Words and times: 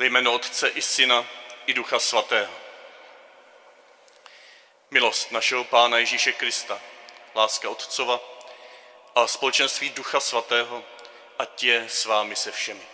Ve 0.00 0.06
jménu 0.06 0.32
Otce 0.32 0.68
i 0.68 0.82
Syna 0.82 1.26
i 1.66 1.74
Ducha 1.74 1.98
Svatého. 1.98 2.54
Milost 4.90 5.30
našeho 5.30 5.64
Pána 5.64 5.98
Ježíše 5.98 6.32
Krista, 6.32 6.80
láska 7.34 7.70
Otcova 7.70 8.20
a 9.14 9.26
společenství 9.26 9.90
Ducha 9.90 10.20
Svatého, 10.20 10.84
ať 11.38 11.62
je 11.62 11.88
s 11.88 12.04
vámi 12.04 12.36
se 12.36 12.52
všemi. 12.52 12.86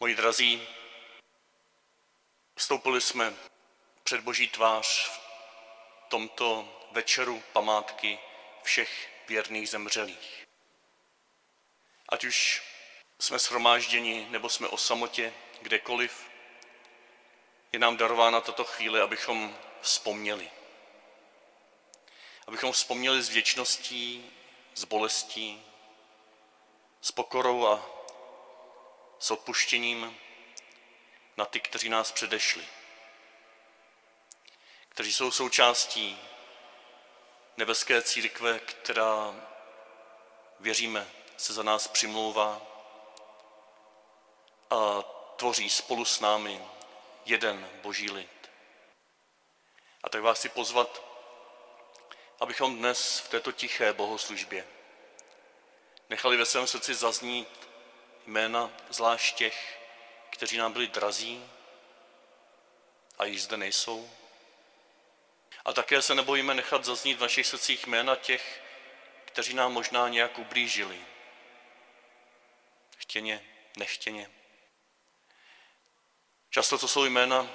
Moji 0.00 0.14
drazí, 0.14 0.68
vstoupili 2.56 3.00
jsme 3.00 3.34
před 4.04 4.20
Boží 4.20 4.48
tvář 4.48 5.08
v 5.08 5.20
tomto 6.08 6.68
večeru 6.90 7.42
památky 7.52 8.18
všech 8.62 9.10
věrných 9.28 9.68
zemřelých. 9.68 10.46
Ať 12.08 12.24
už 12.24 12.62
jsme 13.18 13.38
shromážděni 13.38 14.26
nebo 14.30 14.48
jsme 14.48 14.68
o 14.68 14.76
samotě, 14.76 15.32
kdekoliv, 15.62 16.30
je 17.72 17.78
nám 17.78 17.96
darována 17.96 18.40
tato 18.40 18.64
chvíle, 18.64 19.02
abychom 19.02 19.56
vzpomněli. 19.80 20.50
Abychom 22.46 22.72
vzpomněli 22.72 23.22
s 23.22 23.28
věčností, 23.28 24.30
s 24.74 24.84
bolestí, 24.84 25.62
s 27.00 27.12
pokorou 27.12 27.66
a 27.66 27.86
s 29.18 29.30
odpuštěním 29.30 30.16
na 31.36 31.44
ty, 31.44 31.60
kteří 31.60 31.88
nás 31.88 32.12
předešli, 32.12 32.64
kteří 34.88 35.12
jsou 35.12 35.30
součástí 35.30 36.20
nebeské 37.56 38.02
církve, 38.02 38.58
která, 38.58 39.34
věříme, 40.60 41.10
se 41.36 41.52
za 41.52 41.62
nás 41.62 41.88
přimlouvá 41.88 42.73
a 44.70 45.02
tvoří 45.36 45.70
spolu 45.70 46.04
s 46.04 46.20
námi 46.20 46.60
jeden 47.24 47.70
boží 47.82 48.10
lid. 48.10 48.50
A 50.02 50.08
tak 50.08 50.22
vás 50.22 50.38
chci 50.38 50.48
pozvat, 50.48 51.02
abychom 52.40 52.78
dnes 52.78 53.18
v 53.18 53.28
této 53.28 53.52
tiché 53.52 53.92
bohoslužbě 53.92 54.66
nechali 56.10 56.36
ve 56.36 56.46
svém 56.46 56.66
srdci 56.66 56.94
zaznít 56.94 57.68
jména 58.26 58.70
zvlášť 58.90 59.36
těch, 59.36 59.80
kteří 60.30 60.56
nám 60.56 60.72
byli 60.72 60.86
drazí 60.86 61.50
a 63.18 63.24
již 63.24 63.42
zde 63.42 63.56
nejsou. 63.56 64.10
A 65.64 65.72
také 65.72 66.02
se 66.02 66.14
nebojíme 66.14 66.54
nechat 66.54 66.84
zaznít 66.84 67.18
v 67.18 67.20
našich 67.20 67.46
srdcích 67.46 67.86
jména 67.86 68.16
těch, 68.16 68.62
kteří 69.24 69.54
nám 69.54 69.72
možná 69.72 70.08
nějak 70.08 70.38
ublížili. 70.38 71.00
Chtěně, 72.96 73.44
nechtěně. 73.76 74.30
Často 76.54 76.78
to 76.78 76.88
jsou 76.88 77.04
jména, 77.04 77.48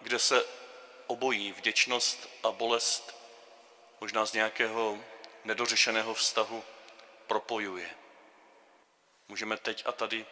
kde 0.00 0.18
se 0.18 0.44
obojí 1.06 1.52
vděčnost 1.52 2.28
a 2.42 2.50
bolest, 2.50 3.16
možná 4.00 4.26
z 4.26 4.32
nějakého 4.32 4.98
nedořešeného 5.44 6.14
vztahu, 6.14 6.64
propojuje. 7.26 7.90
Můžeme 9.28 9.56
teď 9.56 9.82
a 9.86 9.92
tady 9.92 10.26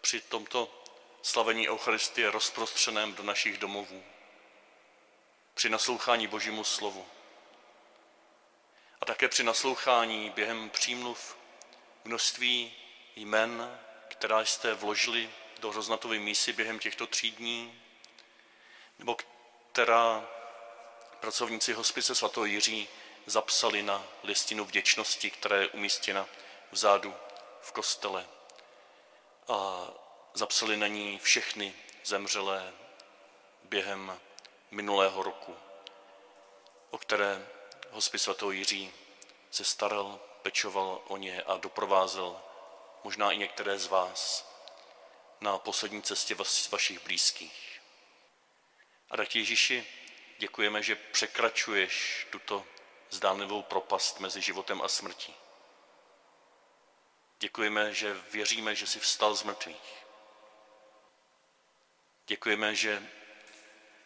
při 0.00 0.20
tomto 0.20 0.84
slavení 1.22 1.68
Eucharistie 1.68 2.30
rozprostřeném 2.30 3.14
do 3.14 3.22
našich 3.22 3.58
domovů, 3.58 4.04
při 5.54 5.68
naslouchání 5.68 6.26
Božímu 6.26 6.64
slovu 6.64 7.06
a 9.00 9.04
také 9.04 9.28
při 9.28 9.42
naslouchání 9.42 10.30
během 10.30 10.70
přímluv 10.70 11.36
množství 12.04 12.74
jmen, 13.16 13.80
která 14.08 14.44
jste 14.44 14.74
vložili 14.74 15.30
do 15.64 15.70
hroznatové 15.70 16.18
mísy 16.18 16.52
během 16.52 16.78
těchto 16.78 17.06
tří 17.06 17.30
dní, 17.30 17.82
nebo 18.98 19.16
která 19.72 20.28
pracovníci 21.20 21.72
hospice 21.72 22.14
svatého 22.14 22.46
Jiří 22.46 22.88
zapsali 23.26 23.82
na 23.82 24.04
listinu 24.22 24.64
vděčnosti, 24.64 25.30
která 25.30 25.56
je 25.56 25.68
umístěna 25.68 26.26
vzadu 26.70 27.14
v 27.60 27.72
kostele. 27.72 28.26
A 29.48 29.88
zapsali 30.34 30.76
na 30.76 30.86
ní 30.86 31.18
všechny 31.18 31.74
zemřelé 32.04 32.72
během 33.62 34.20
minulého 34.70 35.22
roku, 35.22 35.56
o 36.90 36.98
které 36.98 37.46
hospic 37.90 38.22
svatého 38.22 38.50
Jiří 38.50 38.92
se 39.50 39.64
staral, 39.64 40.20
pečoval 40.42 41.00
o 41.06 41.16
ně 41.16 41.42
a 41.42 41.56
doprovázel 41.56 42.40
možná 43.04 43.32
i 43.32 43.38
některé 43.38 43.78
z 43.78 43.86
vás 43.86 44.53
na 45.44 45.58
poslední 45.58 46.02
cestě 46.02 46.36
vašich 46.70 47.04
blízkých. 47.04 47.80
A 49.10 49.16
tak 49.16 49.36
Ježíši 49.36 49.86
děkujeme, 50.38 50.82
že 50.82 50.96
překračuješ 50.96 52.26
tuto 52.30 52.66
zdánlivou 53.10 53.62
propast 53.62 54.20
mezi 54.20 54.42
životem 54.42 54.82
a 54.82 54.88
smrtí. 54.88 55.34
Děkujeme, 57.38 57.94
že 57.94 58.14
věříme, 58.30 58.74
že 58.74 58.86
jsi 58.86 59.00
vstal 59.00 59.34
z 59.34 59.42
mrtvých. 59.42 60.04
Děkujeme, 62.26 62.74
že 62.74 63.08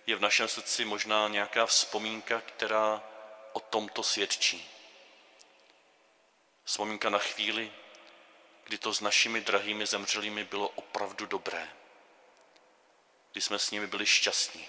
je 0.06 0.16
v 0.16 0.20
našem 0.20 0.48
srdci 0.48 0.84
možná 0.84 1.28
nějaká 1.28 1.66
vzpomínka, 1.66 2.40
která 2.40 3.02
o 3.52 3.60
tomto 3.60 4.02
svědčí. 4.02 4.70
Vzpomínka 6.64 7.10
na 7.10 7.18
chvíli, 7.18 7.72
kdy 8.68 8.78
to 8.78 8.94
s 8.94 9.00
našimi 9.00 9.40
drahými 9.40 9.86
zemřelými 9.86 10.44
bylo 10.44 10.68
opravdu 10.68 11.26
dobré, 11.26 11.68
kdy 13.32 13.40
jsme 13.40 13.58
s 13.58 13.70
nimi 13.70 13.86
byli 13.86 14.06
šťastní, 14.06 14.68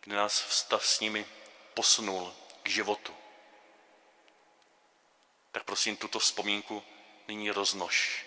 kdy 0.00 0.16
nás 0.16 0.42
vztah 0.42 0.84
s 0.84 1.00
nimi 1.00 1.26
posunul 1.74 2.34
k 2.62 2.68
životu. 2.68 3.16
Tak 5.52 5.64
prosím, 5.64 5.96
tuto 5.96 6.18
vzpomínku 6.18 6.82
nyní 7.28 7.50
roznož, 7.50 8.26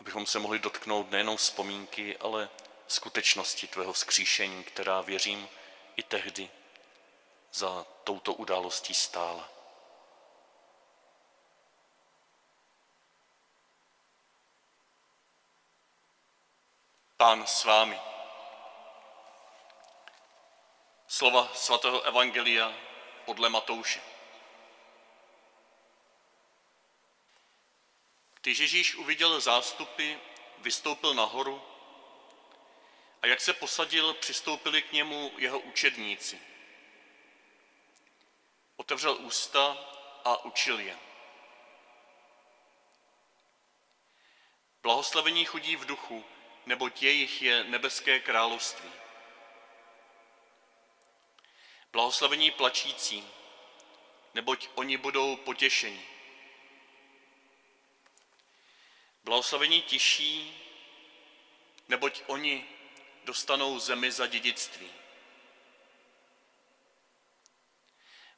abychom 0.00 0.26
se 0.26 0.38
mohli 0.38 0.58
dotknout 0.58 1.10
nejenom 1.10 1.36
vzpomínky, 1.36 2.16
ale 2.16 2.48
skutečnosti 2.86 3.66
tvého 3.66 3.92
vzkříšení, 3.92 4.64
která 4.64 5.00
věřím 5.00 5.48
i 5.96 6.02
tehdy 6.02 6.50
za 7.52 7.86
touto 8.04 8.34
událostí 8.34 8.94
stála. 8.94 9.57
Pán 17.18 17.46
s 17.46 17.64
vámi. 17.64 18.00
Slova 21.06 21.50
svatého 21.54 22.02
Evangelia 22.02 22.74
podle 23.24 23.48
Matouše. 23.48 24.00
Když 28.40 28.58
Ježíš 28.58 28.94
uviděl 28.94 29.40
zástupy, 29.40 30.14
vystoupil 30.58 31.14
nahoru 31.14 31.62
a 33.22 33.26
jak 33.26 33.40
se 33.40 33.52
posadil, 33.52 34.14
přistoupili 34.14 34.82
k 34.82 34.92
němu 34.92 35.32
jeho 35.36 35.58
učedníci. 35.58 36.40
Otevřel 38.76 39.16
ústa 39.16 39.76
a 40.24 40.44
učil 40.44 40.80
je. 40.80 40.98
Blahoslavení 44.82 45.44
chudí 45.44 45.76
v 45.76 45.86
duchu, 45.86 46.24
neboť 46.68 47.02
jejich 47.02 47.42
je 47.42 47.64
nebeské 47.64 48.20
království. 48.20 48.90
Blahoslavení 51.92 52.50
plačící, 52.50 53.24
neboť 54.34 54.68
oni 54.74 54.96
budou 54.96 55.36
potěšeni. 55.36 56.06
Blahoslavení 59.24 59.82
tiší, 59.82 60.60
neboť 61.88 62.22
oni 62.26 62.64
dostanou 63.24 63.78
zemi 63.78 64.12
za 64.12 64.26
dědictví. 64.26 64.90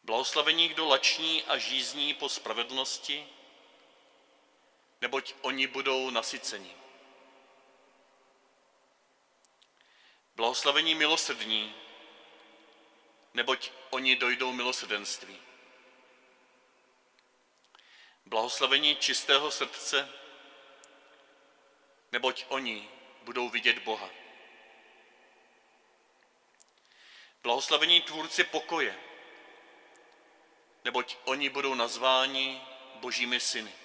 Blahoslavení, 0.03 0.69
kdo 0.69 0.87
lační 0.89 1.45
a 1.45 1.59
žízní 1.59 2.15
po 2.15 2.29
spravedlnosti, 2.29 3.27
neboť 5.01 5.35
oni 5.43 5.67
budou 5.67 6.11
nasyceni. 6.11 6.81
Blahoslavení 10.41 10.95
milosrdní, 10.95 11.75
neboť 13.35 13.71
oni 13.91 14.17
dojdou 14.17 14.53
milosrdenství. 14.53 15.39
Blahoslavení 18.27 18.97
čistého 18.97 19.51
srdce, 19.51 20.09
neboť 22.13 22.45
oni 22.49 22.89
budou 23.23 23.49
vidět 23.49 23.79
Boha. 23.79 24.11
Blahoslavení 27.43 28.01
tvůrci 28.01 28.45
pokoje, 28.45 28.99
neboť 30.85 31.17
oni 31.25 31.49
budou 31.49 31.75
nazváni 31.75 32.61
božími 32.95 33.41
syny. 33.41 33.80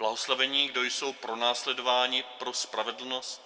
Blahoslavení, 0.00 0.68
kdo 0.68 0.82
jsou 0.82 1.12
pronásledováni 1.12 2.22
pro 2.22 2.52
spravedlnost, 2.52 3.42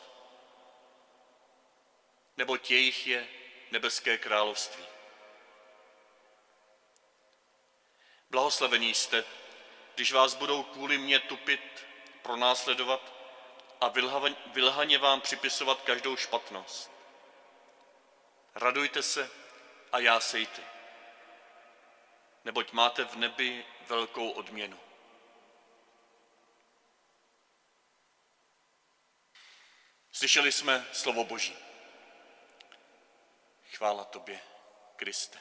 nebo 2.36 2.58
jejich 2.68 3.06
je 3.06 3.28
nebeské 3.70 4.18
království. 4.18 4.84
Blahoslavení 8.30 8.94
jste, 8.94 9.24
když 9.94 10.12
vás 10.12 10.34
budou 10.34 10.62
kvůli 10.62 10.98
mě 10.98 11.18
tupit, 11.18 11.86
pronásledovat 12.22 13.12
a 13.80 13.92
vylhaně 14.52 14.98
vám 14.98 15.20
připisovat 15.20 15.82
každou 15.82 16.16
špatnost. 16.16 16.90
Radujte 18.54 19.02
se 19.02 19.30
a 19.92 19.98
jásejte, 19.98 20.62
neboť 22.44 22.72
máte 22.72 23.04
v 23.04 23.16
nebi 23.16 23.66
velkou 23.88 24.30
odměnu. 24.30 24.78
Slyšeli 30.14 30.52
jsme 30.52 30.86
slovo 30.92 31.24
Boží. 31.24 31.56
Chvála 33.72 34.04
tobě, 34.04 34.40
Kriste. 34.96 35.38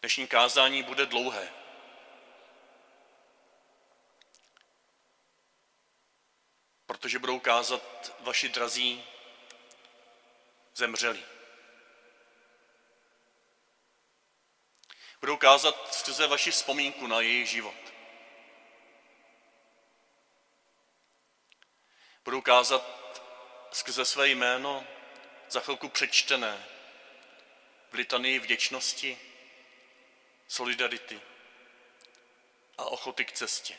Dnešní 0.00 0.26
kázání 0.26 0.82
bude 0.82 1.06
dlouhé. 1.06 1.52
Protože 6.86 7.18
budou 7.18 7.40
kázat 7.40 8.16
vaši 8.20 8.48
drazí 8.48 9.04
zemřelí. 10.74 11.39
Budou 15.20 15.36
kázat 15.36 15.94
skrze 15.94 16.26
vaši 16.26 16.50
vzpomínku 16.50 17.06
na 17.06 17.20
jejich 17.20 17.48
život. 17.48 17.74
Budou 22.24 22.40
kázat 22.40 22.82
skrze 23.72 24.04
své 24.04 24.28
jméno 24.28 24.86
za 25.48 25.60
chvilku 25.60 25.88
přečtené 25.88 26.66
v 27.90 27.94
litanii 27.94 28.38
vděčnosti, 28.38 29.18
solidarity 30.48 31.20
a 32.78 32.84
ochoty 32.84 33.24
k 33.24 33.32
cestě. 33.32 33.78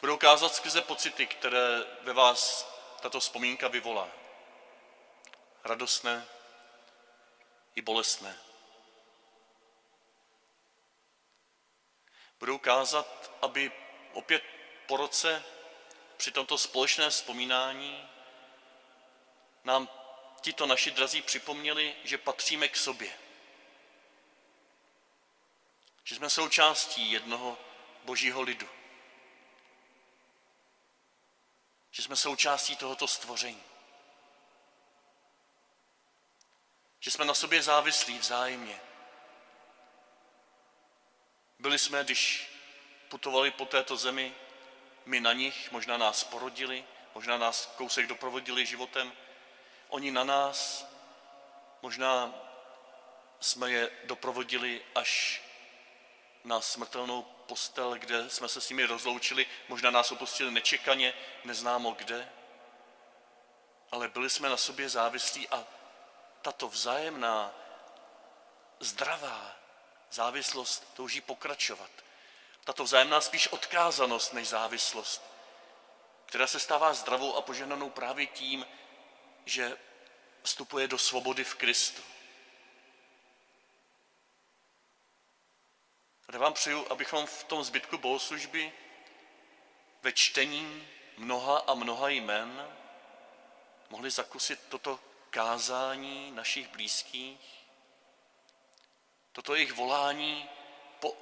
Budou 0.00 0.16
kázat 0.16 0.54
skrze 0.54 0.80
pocity, 0.80 1.26
které 1.26 1.84
ve 2.00 2.12
vás 2.12 2.68
tato 3.00 3.20
vzpomínka 3.20 3.68
vyvolá. 3.68 4.08
Radostné 5.64 6.26
i 7.80 7.82
bolestné. 7.82 8.38
Budou 12.38 12.58
kázat, 12.58 13.32
aby 13.42 13.72
opět 14.12 14.44
po 14.86 14.96
roce 14.96 15.44
při 16.16 16.30
tomto 16.30 16.58
společné 16.58 17.10
vzpomínání 17.10 18.08
nám 19.64 19.88
tito 20.40 20.66
naši 20.66 20.90
drazí 20.90 21.22
připomněli, 21.22 21.96
že 22.04 22.18
patříme 22.18 22.68
k 22.68 22.76
sobě. 22.76 23.18
Že 26.04 26.14
jsme 26.14 26.30
součástí 26.30 27.12
jednoho 27.12 27.58
božího 28.04 28.42
lidu. 28.42 28.68
Že 31.90 32.02
jsme 32.02 32.16
součástí 32.16 32.76
tohoto 32.76 33.08
stvoření. 33.08 33.69
Že 37.00 37.10
jsme 37.10 37.24
na 37.24 37.34
sobě 37.34 37.62
závislí 37.62 38.18
vzájemně. 38.18 38.80
Byli 41.58 41.78
jsme, 41.78 42.04
když 42.04 42.50
putovali 43.08 43.50
po 43.50 43.66
této 43.66 43.96
zemi, 43.96 44.34
my 45.04 45.20
na 45.20 45.32
nich, 45.32 45.72
možná 45.72 45.96
nás 45.96 46.24
porodili, 46.24 46.84
možná 47.14 47.38
nás 47.38 47.66
kousek 47.76 48.06
doprovodili 48.06 48.66
životem, 48.66 49.12
oni 49.88 50.10
na 50.10 50.24
nás, 50.24 50.86
možná 51.82 52.34
jsme 53.40 53.70
je 53.70 53.90
doprovodili 54.04 54.82
až 54.94 55.42
na 56.44 56.60
smrtelnou 56.60 57.22
postel, 57.22 57.94
kde 57.94 58.30
jsme 58.30 58.48
se 58.48 58.60
s 58.60 58.68
nimi 58.68 58.84
rozloučili, 58.84 59.46
možná 59.68 59.90
nás 59.90 60.12
opustili 60.12 60.50
nečekaně, 60.50 61.14
neznámo 61.44 61.90
kde, 61.90 62.28
ale 63.92 64.08
byli 64.08 64.30
jsme 64.30 64.48
na 64.48 64.56
sobě 64.56 64.88
závislí 64.88 65.48
a 65.48 65.64
tato 66.42 66.68
vzájemná 66.68 67.54
zdravá 68.80 69.56
závislost 70.10 70.94
touží 70.94 71.20
pokračovat. 71.20 71.90
Tato 72.64 72.84
vzájemná 72.84 73.20
spíš 73.20 73.48
odkázanost 73.48 74.32
než 74.32 74.48
závislost, 74.48 75.22
která 76.26 76.46
se 76.46 76.60
stává 76.60 76.94
zdravou 76.94 77.36
a 77.36 77.42
poženanou 77.42 77.90
právě 77.90 78.26
tím, 78.26 78.66
že 79.44 79.78
vstupuje 80.42 80.88
do 80.88 80.98
svobody 80.98 81.44
v 81.44 81.54
Kristu. 81.54 82.02
A 86.28 86.38
vám 86.38 86.52
přeju, 86.52 86.86
abychom 86.90 87.26
v 87.26 87.44
tom 87.44 87.64
zbytku 87.64 87.98
bohoslužby 87.98 88.72
ve 90.02 90.12
čtení 90.12 90.88
mnoha 91.16 91.58
a 91.58 91.74
mnoha 91.74 92.08
jmen 92.08 92.76
mohli 93.90 94.10
zakusit 94.10 94.60
toto 94.68 95.00
kázání 95.30 96.30
našich 96.30 96.68
blízkých, 96.68 97.60
toto 99.32 99.54
jejich 99.54 99.72
volání 99.72 100.48
po 101.00 101.16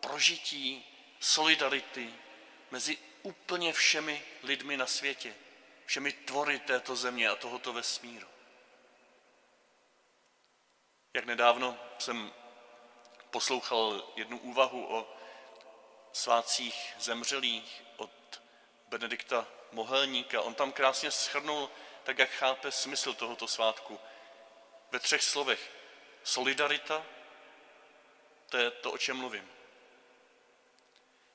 prožití 0.00 0.86
solidarity 1.20 2.14
mezi 2.70 2.98
úplně 3.22 3.72
všemi 3.72 4.22
lidmi 4.42 4.76
na 4.76 4.86
světě, 4.86 5.34
všemi 5.86 6.12
tvory 6.12 6.58
této 6.58 6.96
země 6.96 7.28
a 7.28 7.36
tohoto 7.36 7.72
vesmíru. 7.72 8.28
Jak 11.14 11.24
nedávno 11.24 11.78
jsem 11.98 12.32
poslouchal 13.30 14.12
jednu 14.16 14.38
úvahu 14.38 14.96
o 14.96 15.16
svácích 16.12 16.94
zemřelých 16.98 17.82
od 17.96 18.40
Benedikta 18.88 19.46
Mohelníka. 19.72 20.42
On 20.42 20.54
tam 20.54 20.72
krásně 20.72 21.10
schrnul, 21.10 21.70
tak 22.04 22.18
jak 22.18 22.30
chápe 22.30 22.72
smysl 22.72 23.14
tohoto 23.14 23.48
svátku. 23.48 24.00
Ve 24.90 24.98
třech 24.98 25.22
slovech. 25.22 25.70
Solidarita, 26.24 27.06
to 28.48 28.56
je 28.56 28.70
to, 28.70 28.92
o 28.92 28.98
čem 28.98 29.16
mluvím. 29.16 29.50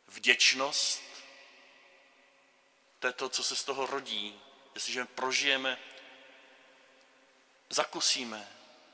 Vděčnost, 0.08 1.04
to 3.00 3.08
je 3.08 3.14
to, 3.14 3.30
co 3.30 3.44
se 3.44 3.56
z 3.56 3.64
toho 3.64 3.86
rodí, 3.86 4.42
jestliže 4.76 5.06
prožijeme, 5.06 5.80
zakusíme 7.70 8.48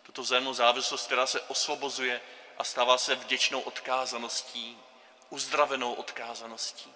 tuto 0.04 0.22
vzájemnou 0.22 0.54
závislost, 0.54 1.06
která 1.06 1.28
se 1.28 1.42
osvobozuje 1.42 2.22
a 2.58 2.64
stává 2.64 2.98
se 2.98 3.16
vděčnou 3.16 3.62
odkázaností, 3.62 4.78
uzdravenou 5.30 5.94
odkázaností. 5.94 6.94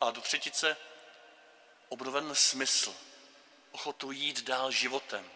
A 0.00 0.10
do 0.10 0.20
třetice 0.20 0.76
obnoven 1.88 2.34
smysl, 2.34 2.94
ochotu 3.72 4.12
jít 4.12 4.42
dál 4.42 4.70
životem, 4.70 5.30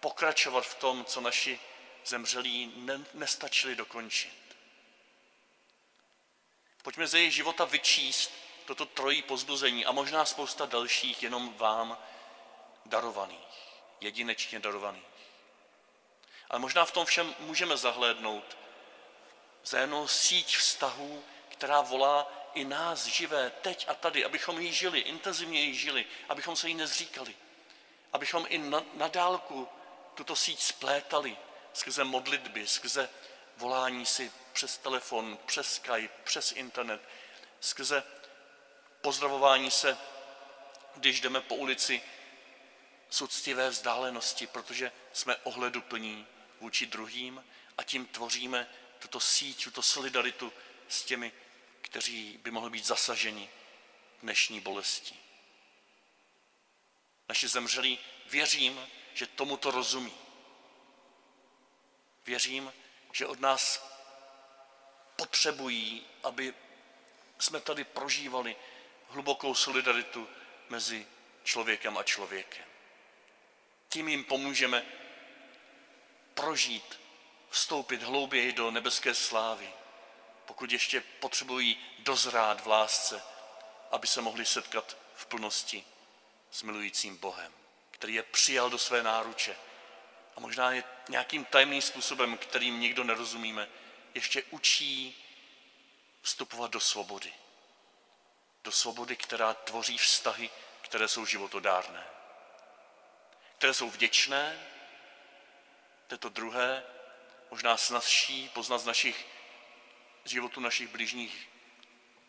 pokračovat 0.00 0.66
v 0.66 0.74
tom, 0.74 1.04
co 1.04 1.20
naši 1.20 1.60
zemřelí 2.04 2.72
ne, 2.76 3.04
nestačili 3.14 3.76
dokončit. 3.76 4.56
Pojďme 6.82 7.06
ze 7.06 7.18
jejich 7.18 7.34
života 7.34 7.64
vyčíst 7.64 8.32
toto 8.64 8.86
trojí 8.86 9.22
pozbuzení 9.22 9.86
a 9.86 9.92
možná 9.92 10.24
spousta 10.24 10.66
dalších 10.66 11.22
jenom 11.22 11.54
vám 11.54 11.98
darovaných, 12.86 13.78
jedinečně 14.00 14.58
darovaných. 14.60 15.02
Ale 16.50 16.60
možná 16.60 16.84
v 16.84 16.92
tom 16.92 17.06
všem 17.06 17.34
můžeme 17.38 17.76
zahlédnout 17.76 18.56
vzájemnou 19.62 20.08
síť 20.08 20.56
vztahů, 20.56 21.24
která 21.48 21.80
volá 21.80 22.32
i 22.54 22.64
nás 22.64 23.06
živé 23.06 23.50
teď 23.50 23.88
a 23.88 23.94
tady, 23.94 24.24
abychom 24.24 24.60
ji 24.60 24.72
žili, 24.72 25.00
intenzivně 25.00 25.60
ji 25.60 25.74
žili, 25.74 26.04
abychom 26.28 26.56
se 26.56 26.68
jí 26.68 26.74
nezříkali, 26.74 27.34
abychom 28.16 28.46
i 28.48 28.58
na, 28.58 28.82
na 28.94 29.08
dálku 29.08 29.68
tuto 30.14 30.36
síť 30.36 30.62
splétali 30.62 31.36
skrze 31.72 32.04
modlitby, 32.04 32.66
skrze 32.66 33.08
volání 33.56 34.06
si 34.06 34.32
přes 34.52 34.78
telefon, 34.78 35.38
přes 35.46 35.74
Skype, 35.74 36.14
přes 36.24 36.52
internet, 36.52 37.00
skrze 37.60 38.02
pozdravování 39.00 39.70
se, 39.70 39.98
když 40.96 41.20
jdeme 41.20 41.40
po 41.40 41.54
ulici 41.54 42.02
z 43.10 43.22
úctivé 43.22 43.70
vzdálenosti, 43.70 44.46
protože 44.46 44.92
jsme 45.12 45.36
ohleduplní 45.36 46.26
vůči 46.60 46.86
druhým 46.86 47.44
a 47.78 47.82
tím 47.82 48.06
tvoříme 48.06 48.66
tuto 48.98 49.20
síť, 49.20 49.64
tuto 49.64 49.82
solidaritu 49.82 50.52
s 50.88 51.02
těmi, 51.02 51.32
kteří 51.80 52.38
by 52.42 52.50
mohli 52.50 52.70
být 52.70 52.86
zasaženi 52.86 53.50
dnešní 54.22 54.60
bolesti. 54.60 55.25
Naši 57.28 57.48
zemřelí, 57.48 57.98
věřím, 58.26 58.86
že 59.14 59.26
tomu 59.26 59.56
to 59.56 59.70
rozumí. 59.70 60.14
Věřím, 62.26 62.72
že 63.12 63.26
od 63.26 63.40
nás 63.40 63.90
potřebují, 65.16 66.06
aby 66.22 66.54
jsme 67.38 67.60
tady 67.60 67.84
prožívali 67.84 68.56
hlubokou 69.08 69.54
solidaritu 69.54 70.28
mezi 70.68 71.06
člověkem 71.44 71.98
a 71.98 72.02
člověkem. 72.02 72.64
Tím 73.88 74.08
jim 74.08 74.24
pomůžeme 74.24 74.86
prožít, 76.34 77.00
vstoupit 77.50 78.02
hlouběji 78.02 78.52
do 78.52 78.70
nebeské 78.70 79.14
slávy, 79.14 79.72
pokud 80.44 80.72
ještě 80.72 81.00
potřebují 81.00 81.78
dozrát 81.98 82.60
v 82.60 82.66
lásce, 82.66 83.22
aby 83.90 84.06
se 84.06 84.20
mohli 84.20 84.46
setkat 84.46 84.96
v 85.14 85.26
plnosti 85.26 85.84
s 86.56 86.62
milujícím 86.62 87.16
Bohem, 87.16 87.52
který 87.90 88.14
je 88.14 88.22
přijal 88.22 88.70
do 88.70 88.78
své 88.78 89.02
náruče 89.02 89.56
a 90.36 90.40
možná 90.40 90.72
je 90.72 90.84
nějakým 91.08 91.44
tajemným 91.44 91.82
způsobem, 91.82 92.38
kterým 92.38 92.80
nikdo 92.80 93.04
nerozumíme, 93.04 93.68
ještě 94.14 94.42
učí 94.42 95.24
vstupovat 96.22 96.70
do 96.70 96.80
svobody. 96.80 97.32
Do 98.64 98.72
svobody, 98.72 99.16
která 99.16 99.54
tvoří 99.54 99.98
vztahy, 99.98 100.50
které 100.82 101.08
jsou 101.08 101.26
životodárné. 101.26 102.04
Které 103.58 103.74
jsou 103.74 103.90
vděčné, 103.90 104.66
to 106.06 106.14
je 106.14 106.18
to 106.18 106.28
druhé, 106.28 106.82
možná 107.50 107.76
snazší 107.76 108.48
poznat 108.48 108.78
z 108.78 108.86
našich 108.86 109.26
životů 110.24 110.60
našich 110.60 110.88
bližních, 110.88 111.48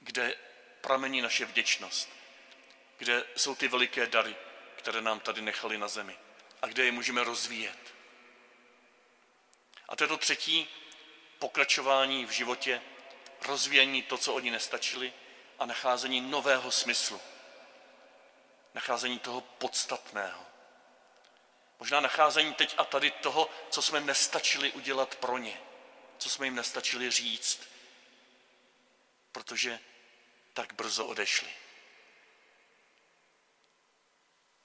kde 0.01 0.35
pramení 0.81 1.21
naše 1.21 1.45
vděčnost, 1.45 2.09
kde 2.97 3.25
jsou 3.35 3.55
ty 3.55 3.67
veliké 3.67 4.07
dary, 4.07 4.35
které 4.75 5.01
nám 5.01 5.19
tady 5.19 5.41
nechali 5.41 5.77
na 5.77 5.87
zemi 5.87 6.17
a 6.61 6.67
kde 6.67 6.85
je 6.85 6.91
můžeme 6.91 7.23
rozvíjet. 7.23 7.93
A 9.89 9.95
to 9.95 10.03
je 10.03 10.07
to 10.07 10.17
třetí 10.17 10.67
pokračování 11.39 12.25
v 12.25 12.31
životě, 12.31 12.81
rozvíjení 13.41 14.01
to, 14.01 14.17
co 14.17 14.33
oni 14.33 14.51
nestačili 14.51 15.13
a 15.59 15.65
nacházení 15.65 16.21
nového 16.21 16.71
smyslu. 16.71 17.21
Nacházení 18.73 19.19
toho 19.19 19.41
podstatného. 19.41 20.45
Možná 21.79 21.99
nacházení 21.99 22.53
teď 22.53 22.75
a 22.77 22.85
tady 22.85 23.11
toho, 23.11 23.49
co 23.69 23.81
jsme 23.81 23.99
nestačili 23.99 24.71
udělat 24.71 25.15
pro 25.15 25.37
ně, 25.37 25.61
co 26.17 26.29
jsme 26.29 26.47
jim 26.47 26.55
nestačili 26.55 27.11
říct, 27.11 27.69
protože 29.31 29.79
tak 30.53 30.73
brzo 30.73 31.05
odešli. 31.05 31.49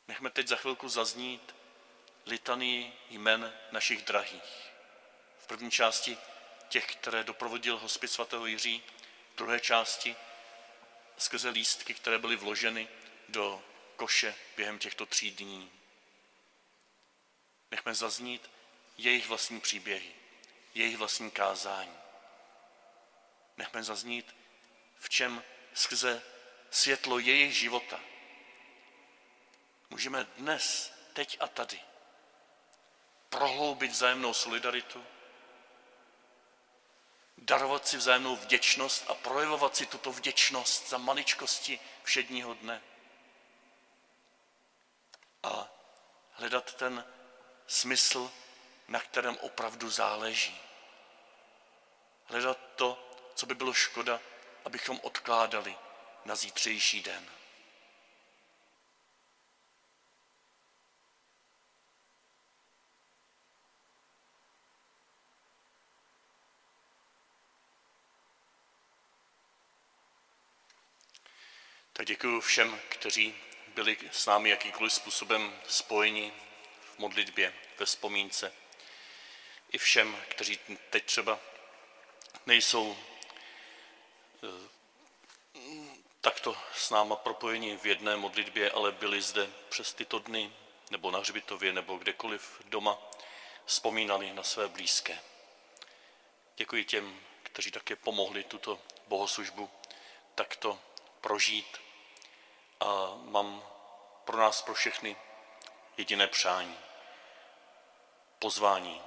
Nechme 0.09 0.31
teď 0.31 0.49
za 0.49 0.57
chvilku 0.57 0.89
zaznít 0.89 1.55
litany 2.27 2.93
jmen 3.11 3.53
našich 3.71 4.03
drahých. 4.03 4.73
V 5.39 5.47
první 5.47 5.71
části 5.71 6.19
těch, 6.69 6.97
které 6.97 7.25
doprovodil 7.25 7.79
hospic 7.79 8.13
svatého 8.13 8.47
Jiří, 8.47 8.83
v 9.35 9.37
druhé 9.37 9.61
části 9.61 10.17
skrze 11.17 11.49
lístky, 11.49 11.95
které 11.95 12.19
byly 12.19 12.37
vloženy 12.37 12.89
do 13.29 13.63
koše 13.97 14.35
během 14.57 14.79
těchto 14.79 15.07
tří 15.07 15.31
dní. 15.31 15.71
Nechme 17.71 17.95
zaznít 17.95 18.51
jejich 18.99 19.27
vlastní 19.27 19.61
příběhy, 19.61 20.15
jejich 20.75 20.97
vlastní 20.97 21.31
kázání. 21.31 21.97
Nechme 23.57 23.83
zaznít, 23.83 24.35
v 24.99 25.09
čem 25.09 25.45
skrze 25.75 26.23
světlo 26.71 27.19
jejich 27.19 27.57
života 27.57 28.01
můžeme 29.93 30.25
dnes, 30.25 30.93
teď 31.13 31.37
a 31.41 31.49
tady 31.49 31.81
prohloubit 33.29 33.91
vzájemnou 33.91 34.35
solidaritu, 34.35 35.05
darovat 37.39 37.89
si 37.89 37.97
vzájemnou 37.97 38.37
vděčnost 38.37 39.11
a 39.11 39.15
projevovat 39.15 39.77
si 39.77 39.87
tuto 39.87 40.13
vděčnost 40.13 40.89
za 40.89 40.99
maličkosti 40.99 41.81
všedního 42.03 42.55
dne. 42.55 42.83
A 45.43 45.69
hledat 46.33 46.75
ten 46.75 47.05
smysl, 47.67 48.31
na 48.89 49.01
kterém 49.01 49.37
opravdu 49.37 49.91
záleží. 49.91 50.61
Hledat 52.25 52.59
to, 52.77 53.17
co 53.35 53.47
by 53.47 53.55
bylo 53.55 53.75
škoda, 53.75 54.21
abychom 54.65 55.01
odkládali 55.03 55.77
na 56.25 56.37
zítřejší 56.37 57.03
den. 57.03 57.31
Tak 72.03 72.09
děkuji 72.23 72.41
všem, 72.41 72.81
kteří 72.89 73.35
byli 73.75 73.99
s 74.13 74.27
námi 74.27 74.51
jakýkoliv 74.51 74.93
způsobem 74.93 75.61
spojeni 75.69 76.33
v 76.81 76.99
modlitbě, 76.99 77.55
ve 77.79 77.87
vzpomínce. 77.87 78.53
I 79.73 79.79
všem, 79.79 80.17
kteří 80.29 80.59
teď 80.91 81.05
třeba 81.05 81.39
nejsou 82.47 82.97
eh, 84.45 84.69
takto 86.21 86.57
s 86.75 86.91
náma 86.91 87.17
propojeni 87.17 87.77
v 87.77 87.87
jedné 87.87 88.17
modlitbě, 88.17 88.71
ale 88.71 88.93
byli 88.93 89.23
zde 89.23 89.51
přes 89.69 89.95
tyto 89.95 90.19
dny, 90.19 90.53
nebo 90.91 91.11
na 91.11 91.19
hřbitově, 91.19 91.73
nebo 91.73 91.97
kdekoliv 91.97 92.63
doma, 92.65 92.99
vzpomínali 93.65 94.33
na 94.33 94.43
své 94.43 94.69
blízké. 94.69 95.19
Děkuji 96.57 96.85
těm, 96.85 97.21
kteří 97.43 97.71
také 97.71 97.97
pomohli 97.97 98.45
tuto 98.45 98.79
bohoslužbu 99.09 99.71
takto 100.35 100.79
prožít 101.21 101.83
a 102.83 103.15
mám 103.17 103.63
pro 104.25 104.37
nás, 104.37 104.63
pro 104.63 104.75
všechny 104.75 105.17
jediné 105.97 106.27
přání, 106.27 106.79
pozvání, 108.39 109.03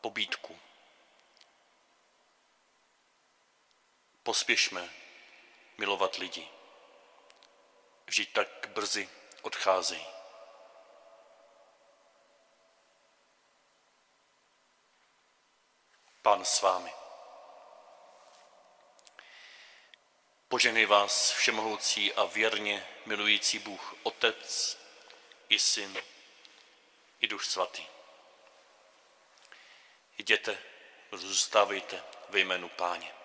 pobídku. 0.00 0.58
Pospěšme 4.22 4.88
milovat 5.78 6.14
lidi. 6.16 6.48
Vždyť 8.06 8.32
tak 8.32 8.68
brzy 8.68 9.08
odcházejí. 9.42 10.06
Pán 16.22 16.44
s 16.44 16.62
vámi. 16.62 17.01
Poženej 20.52 20.86
vás 20.86 21.30
všemohoucí 21.32 22.12
a 22.12 22.24
věrně 22.24 22.86
milující 23.06 23.58
Bůh, 23.58 23.94
Otec 24.02 24.78
i 25.48 25.58
Syn 25.58 25.98
i 27.20 27.26
Duch 27.26 27.44
Svatý. 27.44 27.82
Jděte, 30.18 30.58
zůstávejte 31.12 32.02
ve 32.28 32.40
jménu 32.40 32.68
Páně. 32.68 33.21